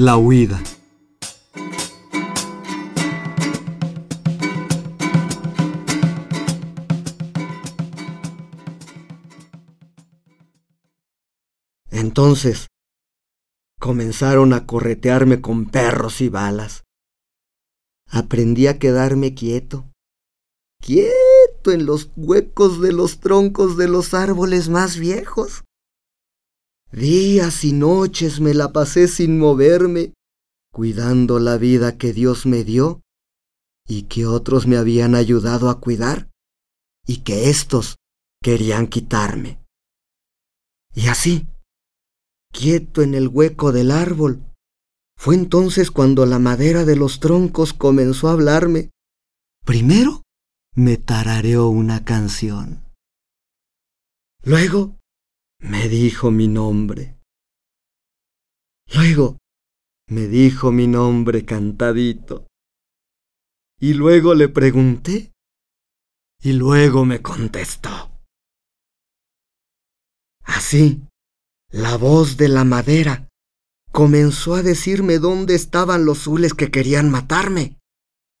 [0.00, 0.62] La huida.
[11.90, 12.68] Entonces
[13.80, 16.84] comenzaron a corretearme con perros y balas.
[18.08, 19.90] Aprendí a quedarme quieto,
[20.80, 25.64] quieto en los huecos de los troncos de los árboles más viejos.
[26.90, 30.14] Días y noches me la pasé sin moverme,
[30.72, 33.02] cuidando la vida que Dios me dio
[33.86, 36.30] y que otros me habían ayudado a cuidar
[37.06, 37.96] y que éstos
[38.42, 39.62] querían quitarme.
[40.94, 41.46] Y así,
[42.52, 44.42] quieto en el hueco del árbol,
[45.16, 48.90] fue entonces cuando la madera de los troncos comenzó a hablarme.
[49.64, 50.22] Primero
[50.74, 52.84] me tarareó una canción.
[54.42, 54.97] Luego
[55.60, 57.18] me dijo mi nombre.
[58.94, 59.38] Luego
[60.08, 62.46] me dijo mi nombre cantadito.
[63.80, 65.32] Y luego le pregunté.
[66.40, 68.12] Y luego me contestó.
[70.44, 71.02] Así,
[71.70, 73.28] la voz de la madera
[73.92, 77.78] comenzó a decirme dónde estaban los zules que querían matarme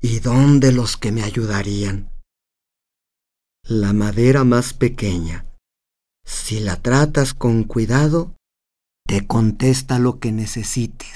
[0.00, 2.10] y dónde los que me ayudarían.
[3.64, 5.45] La madera más pequeña
[6.26, 8.34] si la tratas con cuidado,
[9.06, 11.15] te contesta lo que necesites.